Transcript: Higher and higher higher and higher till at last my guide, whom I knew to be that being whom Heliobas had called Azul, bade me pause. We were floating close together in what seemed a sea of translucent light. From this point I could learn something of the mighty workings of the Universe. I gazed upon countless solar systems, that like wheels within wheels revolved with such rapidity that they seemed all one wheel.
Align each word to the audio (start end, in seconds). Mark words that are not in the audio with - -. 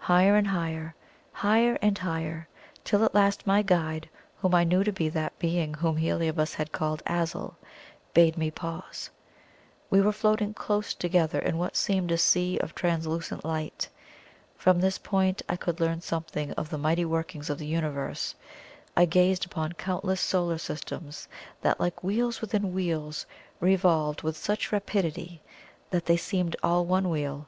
Higher 0.00 0.34
and 0.34 0.48
higher 0.48 0.96
higher 1.30 1.78
and 1.80 1.96
higher 1.96 2.48
till 2.82 3.04
at 3.04 3.14
last 3.14 3.46
my 3.46 3.62
guide, 3.62 4.08
whom 4.38 4.52
I 4.52 4.64
knew 4.64 4.82
to 4.82 4.90
be 4.90 5.08
that 5.10 5.38
being 5.38 5.74
whom 5.74 5.96
Heliobas 5.96 6.54
had 6.54 6.72
called 6.72 7.04
Azul, 7.06 7.56
bade 8.12 8.36
me 8.36 8.50
pause. 8.50 9.10
We 9.88 10.00
were 10.00 10.10
floating 10.10 10.54
close 10.54 10.92
together 10.92 11.38
in 11.38 11.56
what 11.56 11.76
seemed 11.76 12.10
a 12.10 12.18
sea 12.18 12.58
of 12.58 12.74
translucent 12.74 13.44
light. 13.44 13.88
From 14.56 14.80
this 14.80 14.98
point 14.98 15.40
I 15.48 15.54
could 15.54 15.78
learn 15.78 16.00
something 16.00 16.50
of 16.54 16.68
the 16.70 16.78
mighty 16.78 17.04
workings 17.04 17.48
of 17.48 17.58
the 17.58 17.66
Universe. 17.66 18.34
I 18.96 19.04
gazed 19.04 19.46
upon 19.46 19.74
countless 19.74 20.20
solar 20.20 20.58
systems, 20.58 21.28
that 21.60 21.78
like 21.78 22.02
wheels 22.02 22.40
within 22.40 22.74
wheels 22.74 23.24
revolved 23.60 24.22
with 24.22 24.36
such 24.36 24.72
rapidity 24.72 25.42
that 25.90 26.06
they 26.06 26.16
seemed 26.16 26.56
all 26.60 26.84
one 26.84 27.08
wheel. 27.08 27.46